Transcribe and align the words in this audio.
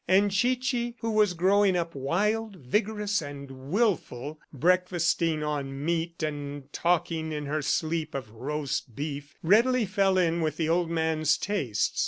And 0.07 0.31
Chichi, 0.31 0.95
who 1.01 1.11
was 1.11 1.35
growing 1.35 1.75
up 1.77 1.93
wild, 1.93 2.55
vigorous 2.55 3.21
and 3.21 3.51
wilful, 3.69 4.39
breakfasting 4.51 5.43
on 5.43 5.85
meat 5.85 6.23
and 6.23 6.73
talking 6.73 7.31
in 7.31 7.45
her 7.45 7.61
sleep 7.61 8.15
of 8.15 8.31
roast 8.31 8.95
beef, 8.95 9.35
readily 9.43 9.85
fell 9.85 10.17
in 10.17 10.41
with 10.41 10.57
the 10.57 10.69
old 10.69 10.89
man's 10.89 11.37
tastes. 11.37 11.99